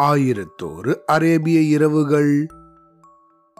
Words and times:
ஆயிரத்தோரு 0.00 0.96
அரேபிய 1.04 1.60
இரவுகள். 1.60 2.46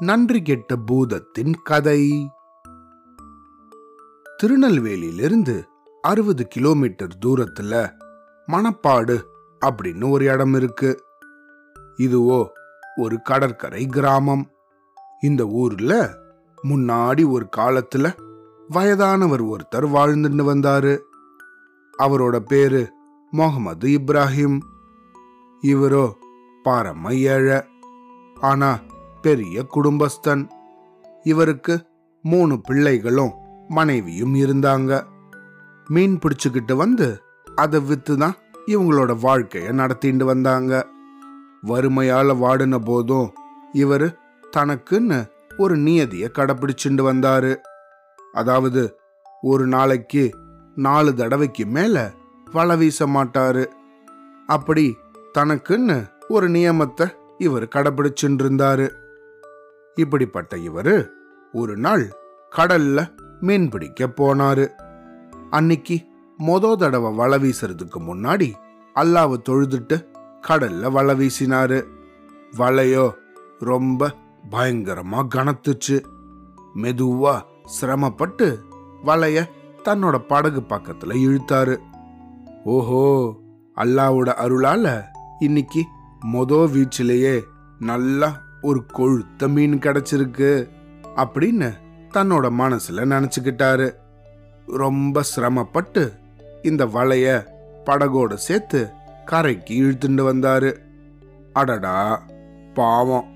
நன்றி 0.00 0.42
கெட்ட 0.42 0.76
பூதத்தின் 0.76 1.54
கதை. 1.64 2.30
திருநெல்வேலியிலிருந்து 4.42 5.64
அறுபது 6.02 6.48
கிலோமீட்டர் 6.48 7.18
தூரத்துல 7.26 7.92
மணப்பாடு 8.46 9.22
அப்படின்னு 9.66 10.10
ஒரு 10.10 10.24
இடம் 10.24 10.54
இருக்கு. 10.54 11.04
இதுவோ 11.96 12.46
ஒரு 12.96 13.22
கடற்கரை 13.22 13.86
கிராமம். 13.86 14.50
இந்த 15.20 15.44
ஊர்ல 15.44 16.18
முன்னாடி 16.68 17.30
ஒரு 17.30 17.48
காலத்துல 17.56 18.16
வயதானவர் 18.68 19.44
ஒருத்தர் 19.44 19.88
வாழ்ந்துட்டு 19.88 20.44
வந்தாரு. 20.54 20.98
அவரோட 21.98 22.38
பேரு 22.38 22.92
முகமது 23.36 23.88
இப்ராஹிம். 23.88 24.58
இவரோ 25.62 26.06
பரம 26.62 27.12
ஏழை 27.32 27.58
ஆனா 28.40 28.70
பெரிய 29.22 29.64
குடும்பஸ்தன். 29.74 30.42
இவருக்கு 31.24 31.74
மூணு 32.24 32.54
பிள்ளைகளும் 32.60 33.32
மனைவியும் 33.68 34.34
இருந்தாங்க. 34.34 34.90
மீன் 35.88 36.18
பிடிச்சுக்கிட்டு 36.18 36.74
வந்து 36.76 37.08
அதை 37.54 37.80
வித்து 37.80 38.14
தான் 38.16 38.36
இவங்களோட 38.66 39.12
வாழ்க்கைய 39.22 39.72
நடத்திட்டு 39.72 40.24
வந்தாங்க. 40.24 40.72
வறுமையால 41.66 42.36
வாடின 42.42 42.78
போதும் 42.78 43.28
இவர் 43.72 44.06
தனக்குன்னு 44.56 45.18
ஒரு 45.58 45.74
நியதியை 45.76 46.28
கடைப்பிடிச்சுட்டு 46.32 47.02
வந்தாரு. 47.10 47.52
அதாவது 48.32 48.82
ஒரு 49.42 49.66
நாளைக்கு 49.66 50.24
நாலு 50.76 51.10
தடவைக்கு 51.14 51.66
மேல 51.66 51.96
வலை 52.52 52.76
வீச 52.76 53.06
மாட்டாரு 53.06 53.64
அப்படி 54.46 54.96
தனக்குன்னு 55.38 55.96
ஒரு 56.28 56.50
நியமத்தை 56.50 57.06
இவர் 57.38 57.64
கடைபிடிச்சுட்டு 57.64 58.42
இருந்தாரு 58.42 58.86
இப்படிப்பட்ட 59.94 60.56
இவரு 60.56 61.08
ஒரு 61.52 61.76
நாள் 61.76 62.04
கடல்ல 62.56 62.98
மீன் 63.40 63.68
பிடிக்க 63.68 64.06
போனாரு. 64.06 64.66
அன்னைக்கு 65.50 65.96
மொத 66.38 66.76
தடவை 66.76 67.12
வலை 67.12 67.38
வீசுறதுக்கு 67.42 67.98
முன்னாடி 67.98 68.48
அல்லாவை 68.94 69.36
தொழுதுட்டு 69.48 69.96
கடல்ல 70.48 70.90
வலை 70.90 71.14
வீசினாரு 71.20 71.78
வலையோ 72.56 73.06
ரொம்ப 73.60 74.12
பயங்கரமா 74.50 75.20
கனத்துச்சு. 75.34 75.96
மெதுவா 76.76 77.42
சிரமப்பட்டு 77.64 78.48
வலைய 79.04 79.44
தன்னோட 79.84 80.16
படகு 80.28 80.60
பக்கத்துல 80.60 81.14
இழுத்தாரு. 81.26 81.76
ஓஹோ 82.74 83.00
அல்லாவோட 83.76 84.30
அருளால 84.44 85.04
இன்னைக்கு 85.38 85.82
மொத 86.32 86.58
வீச்சிலேயே 86.74 87.42
நல்லா 87.78 88.42
ஒரு 88.62 88.80
கொழுத்த 88.98 89.48
மீன் 89.48 89.76
கிடைச்சிருக்கு 89.78 90.68
அப்படின்னு 91.16 91.68
தன்னோட 92.14 92.46
மனசுல 92.60 93.04
நினைச்சுக்கிட்டாரு. 93.12 93.88
ரொம்ப 94.66 95.22
சிரமப்பட்டு 95.22 96.12
இந்த 96.62 96.86
வலைய 96.86 97.46
படகோட 97.86 98.34
சேர்த்து 98.34 98.88
கரைக்கு 99.24 99.74
இழுத்துண்டு 99.82 100.24
வந்தாரு. 100.32 100.76
அடடா 101.52 102.22
பாவம் 102.74 103.28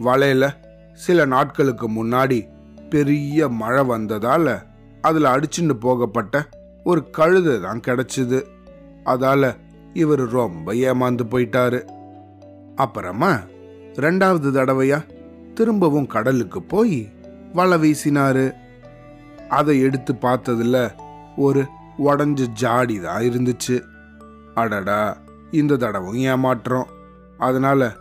வலையில 0.00 0.54
சில 0.92 1.24
நாட்களுக்கு 1.24 1.88
முன்னாடி 1.90 2.48
பெரிய 2.90 3.48
மழை 3.48 3.88
வந்ததால 3.88 4.62
அதுல 5.00 5.36
அடிச்சுண்டு 5.36 5.72
போகப்பட்ட 5.72 6.48
ஒரு 6.84 7.10
கழுதை 7.10 7.60
தான் 7.60 7.80
கிடைச்சிது. 7.80 8.38
அதால 9.06 9.56
இவர் 9.92 10.28
ரொம்ப 10.28 10.72
ஏமாந்து 10.72 11.24
போயிட்டாரு. 11.30 11.84
அப்புறமா 12.76 13.32
ரெண்டாவது 13.94 14.50
தடவையா 14.50 15.04
திரும்பவும் 15.54 16.06
கடலுக்கு 16.06 16.62
போய் 16.62 17.12
வலை 17.52 17.78
வீசினாரு. 17.78 18.52
அதை 19.48 19.80
எடுத்து 19.80 20.14
பார்த்ததுல 20.14 20.90
ஒரு 21.36 21.66
உடஞ்ச 21.98 22.46
ஜாடி 22.46 23.00
தான் 23.00 23.22
இருந்துச்சு. 23.22 23.82
அடடா 24.54 25.18
இந்த 25.50 25.76
தடவும் 25.76 26.16
ஏமாற்றம். 26.16 26.86
அதனால 27.38 27.92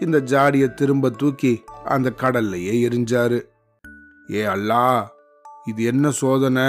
இந்த 0.00 0.20
ஜாடியை 0.20 0.74
திரும்ப 0.74 1.10
தூக்கி 1.10 1.64
அந்த 1.84 2.12
கடல்லையே 2.16 2.74
எரிஞ்சாரு. 2.88 3.42
ஏ 4.32 4.46
அல்லா 4.46 5.06
இது 5.64 5.84
என்ன 5.84 6.10
சோதனை? 6.10 6.64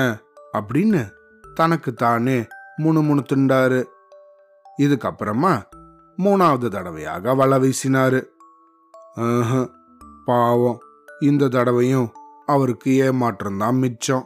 அப்படின்னு 0.54 1.10
தனக்கு 1.54 1.94
தானே 1.94 2.46
முணுமுணுத்துண்டாரு. 2.78 3.84
இதுக்கப்புறமா 4.82 5.64
மூணாவது 6.18 6.68
தடவையாக 6.70 7.36
வலை 7.36 7.58
வீசினாரு. 7.60 8.26
ஆஹ், 9.16 9.70
பாவம். 10.26 10.80
இந்த 11.20 11.48
தடவையும் 11.48 12.12
அவருக்கு 12.46 12.96
ஏமாற்றம் 12.96 13.58
தான் 13.58 13.76
மிச்சம். 13.76 14.26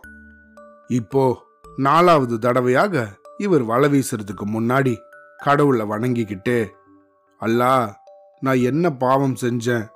இப்போ 0.87 1.45
நாலாவது 1.77 2.39
தடவையாக 2.39 3.07
இவர் 3.37 3.63
வலை 3.63 3.89
வீசுறதுக்கு 3.89 4.45
முன்னாடி 4.45 4.97
கடவுளை 5.37 5.85
வணங்கிக்கிட்டு 5.85 6.71
அல்லா 7.41 7.93
நான் 8.39 8.57
என்ன 8.57 8.91
பாவம் 8.91 9.35
செஞ்சேன்? 9.41 9.87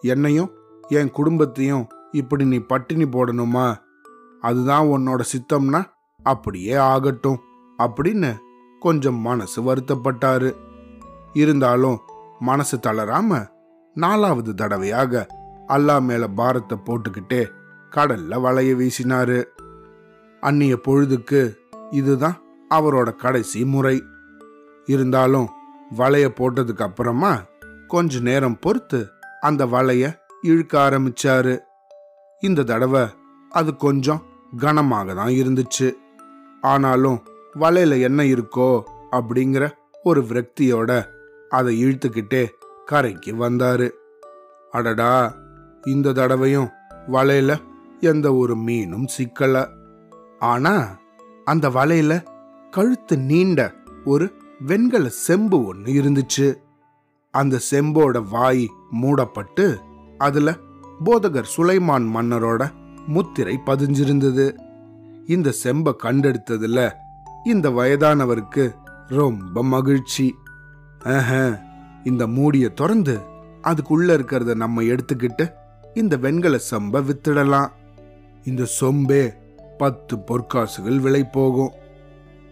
என்னையும் 0.00 0.50
என் 0.88 1.10
குடும்பத்தையும் 1.10 1.86
இப்படி 2.12 2.44
நீ 2.44 2.58
பட்டினி 2.58 3.04
போடணுமா? 3.04 3.76
அதுதான் 4.40 4.86
உன்னோட 4.86 5.20
சித்தம்னா 5.32 5.84
அப்படியே 6.22 6.74
ஆகட்டும். 6.74 7.40
அப்படின்னு 7.78 8.38
கொஞ்சம் 8.80 9.14
மனசு 9.14 9.62
வருத்தப்பட்டாரு. 9.62 10.54
இருந்தாலும் 11.32 12.00
மனசு 12.38 12.76
தளராம 12.76 13.46
நாலாவது 13.94 14.54
தடவையாக 14.54 15.26
அல்லா 15.68 16.00
மேல 16.00 16.28
பாரத்தை 16.28 16.78
போட்டுக்கிட்டே 16.84 17.48
கடல்ல 17.90 18.38
வலைய 18.40 18.74
வீசினாரு. 18.74 19.44
அந்நிய 20.40 20.78
பொழுதுக்கு 20.88 21.54
இதுதான் 21.90 22.40
அவரோட 22.70 23.16
கடைசி 23.16 23.64
முறை. 23.64 24.02
இருந்தாலும் 24.86 25.48
வலைய 25.98 26.28
போட்டதுக்கு 26.38 26.82
அப்புறமா 26.82 27.42
கொஞ்ச 27.88 28.18
நேரம் 28.18 28.58
பொறுத்து 28.58 29.08
அந்த 29.40 29.66
வலைய 29.66 30.16
இழுக்க 30.42 30.90
ஆரம்பிச்சாரு. 30.90 31.58
இந்த 32.40 32.62
தடவை 32.62 33.06
அது 33.50 33.76
கொஞ்சம் 33.76 34.22
கனமாக 34.56 35.14
தான் 35.14 35.28
இருந்துச்சு. 35.28 35.92
ஆனாலும் 36.60 37.22
வலையில 37.60 38.00
என்ன 38.02 38.22
இருக்கோ 38.22 38.82
அப்படிங்கிற 39.12 39.70
ஒரு 40.02 40.22
விரக்தியோட 40.22 41.04
அதை 41.48 41.84
இழுத்துக்கிட்டே 41.84 42.46
கரைக்கு 42.84 43.34
வந்தாரு. 43.34 43.90
அடடா 44.70 45.34
இந்த 45.82 46.12
தடவையும் 46.12 46.68
வலையில 47.12 47.56
எந்த 48.00 48.34
ஒரு 48.34 48.56
மீனும் 48.56 49.08
சிக்கல. 49.18 49.66
ஆனா 50.38 50.98
அந்த 51.44 51.68
வலையில 51.68 52.24
கழுத்து 52.70 53.18
நீண்ட 53.18 53.74
ஒரு 54.04 54.32
வெண்கல 54.66 55.08
செம்பு 55.08 55.74
ஒண்ணு 55.74 55.78
இருந்துச்சு. 55.78 56.54
அந்த 57.30 57.60
செம்போட 57.70 58.28
வாய் 58.30 58.68
மூடப்பட்டு 58.90 59.78
அதுல 60.18 60.56
போதகர் 61.04 61.44
சுலைமான் 61.56 62.06
மன்னரோட 62.14 62.70
முத்திரை 63.06 63.58
பதிஞ்சிருந்தது. 63.66 64.54
இந்த 65.26 65.50
செம்பை 65.50 65.94
கண்டெடுத்ததுல 66.02 66.92
இந்த 67.44 67.70
வயதானவருக்கு 67.70 68.74
ரொம்ப 69.08 69.64
மகிழ்ச்சி. 69.64 70.34
ஆஹ, 71.04 71.60
இந்த 72.04 72.26
மூடிய 72.26 72.68
திறந்து 72.68 73.18
அதுக்குள்ள 73.62 74.14
இருக்கிறத 74.14 74.54
நம்ம 74.54 74.82
எடுத்துக்கிட்டு 74.82 75.52
இந்த 75.94 76.16
வெண்கல 76.16 76.58
சம்ப 76.70 77.04
வித்துடலாம். 77.04 77.68
இந்த 78.44 78.66
சொம்பே 78.80 79.32
பத்து 79.78 80.16
பொற்காசுகள் 80.16 80.96
விலை 80.96 81.24
போகும். 81.24 81.72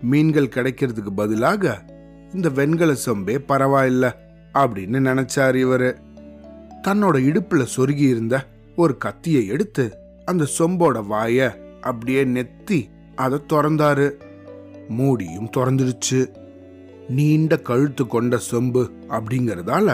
மீன்கள் 0.03 0.49
கிடைக்கிறதுக்கு 0.49 1.11
பதிலாக 1.17 1.85
இந்த 2.33 2.49
வெண்கல 2.49 2.93
சொம்பே 2.93 3.39
பரவாயில்ல 3.49 4.13
அப்படின்னு 4.55 5.01
நினைச்சார் 5.01 5.57
இவரு. 5.57 5.97
தன்னோட 6.89 7.17
இடுப்புல 7.31 7.67
சொருகி 7.77 8.09
இருந்த 8.09 8.47
ஒரு 8.77 8.99
கத்தியை 8.99 9.47
எடுத்து 9.47 9.97
அந்த 10.25 10.47
சொம்போட 10.59 11.05
வாய 11.11 11.51
அப்படியே 11.81 12.25
நெத்தி 12.25 12.91
அதை 13.17 13.39
திறந்தாரு. 13.53 14.13
மூடியும் 14.93 15.51
திறந்துடுச்சு 15.57 16.21
நீண்ட 17.09 17.57
கழுத்து 17.59 18.07
கொண்ட 18.07 18.39
சொம்பு 18.51 18.83
அப்படிங்கறதால 19.09 19.89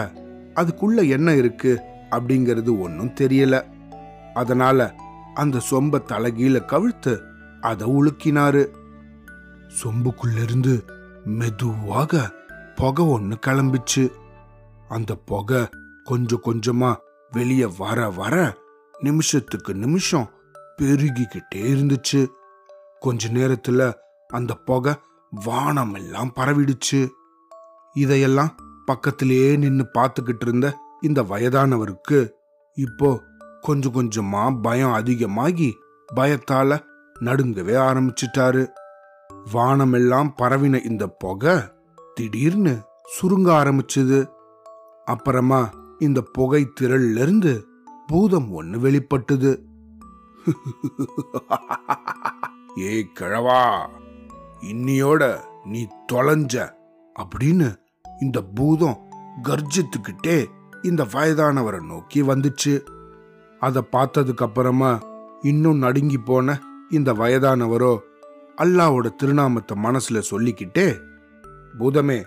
அதுக்குள்ள 0.55 1.09
என்ன 1.09 1.33
இருக்கு 1.33 1.79
அப்படிங்கிறது 2.11 2.79
ஒன்றும் 2.79 3.15
தெரியல. 3.19 3.63
அதனால 4.33 4.95
அந்த 5.33 5.61
சொம்ப 5.71 5.99
தலைகீழ 6.07 6.57
கவிழ்த்து 6.65 7.13
அதை 7.61 7.87
உழுக்கினாரு 7.87 8.63
சொம்புக்குள்ளிருந்து 9.81 10.75
மெதுவாக 11.23 12.31
புகை 12.75 13.05
ஒன்று 13.05 13.37
கிளம்பிச்சு. 13.47 14.09
அந்த 14.89 15.15
புகை 15.15 15.67
கொஞ்சம் 16.03 16.43
கொஞ்சமா 16.43 16.95
வெளியே 17.31 17.67
வர 17.77 18.09
வர 18.09 18.57
நிமிஷத்துக்கு 18.99 19.73
நிமிஷம் 19.73 20.29
பெருகிக்கிட்டே 20.81 21.55
இருந்துச்சு. 21.55 22.27
கொஞ்ச 22.99 23.27
நேரத்துல 23.29 23.91
அந்த 24.29 24.55
புகை 24.55 24.93
வானமெல்லாம் 25.45 26.31
பரவிடுச்சு. 26.35 27.09
இதையெல்லாம் 27.93 28.55
பக்கத்திலேயே 28.85 29.55
நின்னு 29.55 29.85
பார்த்துக்கிட்டு 29.93 30.39
இருந்த 30.39 30.77
இந்த 31.01 31.23
வயதானவருக்கு 31.23 32.29
இப்போ 32.77 33.23
கொஞ்சம் 33.61 33.93
கொஞ்சமா 33.93 34.61
பயம் 34.61 34.91
அதிகமாகி 34.91 35.77
பயத்தால 36.15 36.79
நடுங்கவே 37.19 37.73
ஆரம்பிச்சிட்டாரு. 37.73 38.67
வானமெல்லாம் 39.53 40.35
பரவின 40.41 40.85
இந்த 40.85 41.07
புகை 41.07 41.57
திடீர்னு 42.15 42.81
சுருங்க 43.13 43.51
ஆரம்பிச்சுது. 43.51 44.29
அப்புறமா 45.05 45.69
இந்த 45.99 46.21
புகை 46.21 46.67
திரள்ல 46.81 47.15
இருந்து 47.15 47.67
பூதம் 48.07 48.61
ஒண்ணு 48.61 48.77
வெளிப்பட்டது. 48.77 49.65
ஏய் 52.75 53.11
கிழவா! 53.19 53.89
இன்னியோட 54.61 55.39
நீ 55.65 55.87
தொலைஞ்ச 56.11 56.71
அப்படின்னு 57.19 57.75
இந்த 58.19 58.41
பூதம் 58.41 58.97
கர்ஜித்துக்கிட்டே 59.43 60.45
இந்த 60.81 61.03
வயதானவரை 61.03 61.85
நோக்கி 61.85 62.21
வந்துச்சு. 62.21 62.83
அதை 63.59 63.81
பார்த்ததுக்கு 63.91 64.43
அப்புறமா 64.43 65.01
இன்னும் 65.41 65.77
நடுங்கி 65.77 66.17
போன 66.17 66.59
இந்த 66.89 67.13
வயதானவரோ 67.13 67.97
அல்லாவோட 68.57 69.15
திருநாமத்தை 69.15 69.83
மனசுல 69.83 70.19
சொல்லிக்கிட்டே 70.19 70.99
பூதமே 71.79 72.25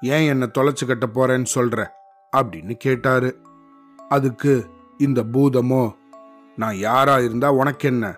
ஏன் 0.00 0.28
என்னை 0.28 0.50
தொலைச்சு 0.58 0.86
கட்ட 0.86 1.06
போறேன்னு 1.06 1.46
சொல்ற? 1.54 1.86
அப்படின்னு 2.36 2.72
கேட்டாரு. 2.72 3.38
அதுக்கு 4.08 4.70
இந்த 4.98 5.24
பூதமோ 5.32 5.92
நான் 6.56 6.76
யாரா 6.76 7.18
இருந்தா 7.18 7.52
உனக்கு 7.52 7.88
என்ன 7.88 8.16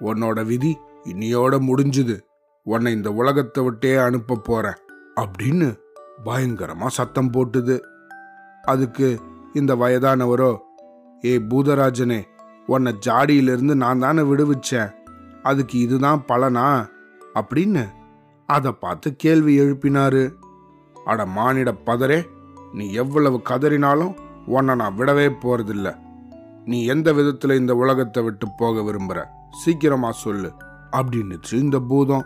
உன்னோட 0.00 0.44
விதி 0.44 0.78
இன்னியோட 1.04 1.58
முடிஞ்சுது. 1.60 2.20
உன்னை 2.64 2.92
இந்த 2.92 3.12
உலகத்தை 3.12 3.64
விட்டே 3.64 3.96
அனுப்ப 3.96 4.36
போறேன். 4.36 4.74
அப்படின்னு 5.20 5.78
பயங்கரமா 6.24 6.86
சத்தம் 6.86 7.32
போட்டுது. 7.32 7.80
அதுக்கு 8.62 9.20
இந்த 9.52 9.74
வயதானவரோ 9.74 10.58
ஏ 11.24 11.38
பூதராஜனே 11.38 12.22
உன்னை 12.66 12.94
ஜாடியிலிருந்து 13.06 13.74
நான் 13.74 13.98
தானே 13.98 14.22
விடுவிச்சேன். 14.22 14.92
அதுக்கு 15.42 15.78
இதுதான் 15.78 16.24
பலனா? 16.28 16.88
அப்படின்னு 17.34 17.88
அதை 18.46 18.72
பார்த்து 18.72 19.16
கேள்வி 19.16 19.58
எழுப்பினாரு. 19.58 20.32
அட 21.04 21.26
மானிட 21.26 21.74
பதரே 21.86 22.24
நீ 22.72 22.92
எவ்வளவு 22.92 23.40
கதறினாலும் 23.48 24.16
உன்னை 24.46 24.74
நான் 24.74 24.96
விடவே 24.98 25.32
போறதில்ல. 25.42 25.96
நீ 26.64 26.84
எந்த 26.84 27.12
விதத்துல 27.12 27.56
இந்த 27.56 27.74
உலகத்தை 27.74 28.22
விட்டு 28.22 28.46
போக 28.56 28.80
விரும்புற? 28.80 29.24
சீக்கிரமா 29.52 30.10
சொல்லு. 30.10 30.52
அப்படின்னுச்சு 30.92 31.52
இந்த 31.52 31.78
பூதம். 31.78 32.24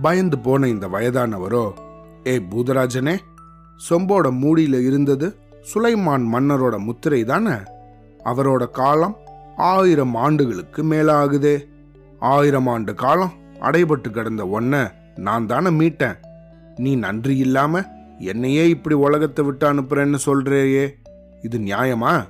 பயந்து 0.00 0.38
போன 0.38 0.68
இந்த 0.68 0.88
வயதானவரோ 0.88 1.72
ஏ 2.26 2.38
பூதராஜனே 2.38 3.18
சொம்போட 3.90 4.30
மூடியில 4.30 4.86
இருந்தது 4.86 5.36
சுலைமான் 5.74 6.24
மன்னரோட 6.32 6.78
முத்திரை 6.78 7.24
தானே 7.24 7.50
அவரோட 8.24 8.70
காலம் 8.70 9.16
ஆயிரம் 9.56 10.14
ஆண்டுகளுக்கு 10.14 10.84
மேலாகுதே. 10.84 11.64
ஆயிரம் 12.18 12.66
ஆண்டு 12.66 12.94
காலம் 12.94 13.32
அடைபட்டு 13.60 14.10
கிடந்த 14.10 14.44
ஒன்ன 14.44 14.90
நான் 15.16 15.46
தானே 15.46 15.70
மீட்டேன். 15.70 16.16
நீ 16.76 16.94
நன்றி 16.94 17.36
இல்லாம 17.36 17.82
என்னையே 18.18 18.68
இப்படி 18.68 18.94
உலகத்தை 18.94 19.44
விட்டு 19.44 19.72
அனுப்புறேன்னு 19.72 20.14
சொல்றேயே. 20.14 20.94
இது 21.42 21.58
நியாயமா? 21.58 22.24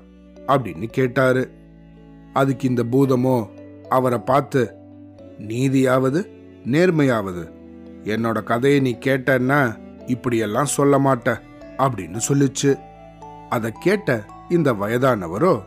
அப்படின்னு 0.46 0.86
கேட்டாரு. 0.86 1.50
அதுக்கு 2.32 2.68
இந்த 2.68 2.84
பூதமோ 2.92 3.46
அவரை 3.88 4.18
பார்த்து 4.18 4.74
நீதியாவது 5.38 6.41
நேர்மையாவது. 6.66 7.52
என்னோட 8.04 8.42
கதையை 8.42 8.80
நீ 8.80 8.98
கேட்டன்னா 9.00 9.76
இப்படியெல்லாம் 10.06 10.64
சொல்ல 10.64 10.98
மாட்ட 10.98 11.40
அப்படின்னு 11.78 12.20
சொல்லிச்சு. 12.28 12.80
அதை 13.48 13.72
கேட்ட 13.80 14.24
இந்த 14.48 14.72
வயதானவரோ 14.72 15.62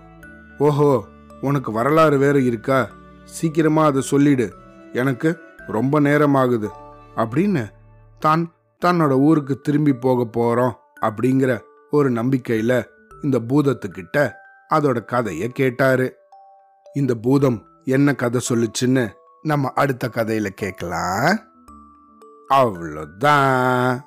ஓஹோ 0.57 1.05
உனக்கு 1.41 1.71
வரலாறு 1.71 2.17
வேற 2.17 2.39
இருக்கா? 2.39 2.89
சீக்கிரமா 3.25 3.85
அதை 3.85 4.01
சொல்லிடு. 4.01 4.53
எனக்கு 4.93 5.39
ரொம்ப 5.67 5.99
நேரம் 5.99 6.35
ஆகுது 6.35 6.69
அப்படின்னு 7.15 7.71
தான் 8.19 8.53
தன்னோட 8.85 9.11
ஊருக்கு 9.11 9.61
திரும்பி 9.61 9.93
போக 9.93 10.27
போறோம் 10.39 10.73
அப்படிங்கிற 11.01 11.59
ஒரு 11.91 12.11
நம்பிக்கையில 12.11 12.83
இந்த 13.23 13.39
பூதத்துக்கிட்ட 13.39 14.31
அதோட 14.73 14.97
கதைய 15.11 15.47
கேட்டாரு. 15.47 16.15
இந்த 16.93 17.15
பூதம் 17.15 17.65
என்ன 17.85 18.13
கதை 18.13 18.41
சொல்லுச்சுன்னு 18.49 19.09
நம்ம 19.45 19.71
அடுத்த 19.75 20.09
கதையில 20.13 20.47
கேட்கலாம். 20.47 21.39
அவ்வளோதான். 22.49 23.99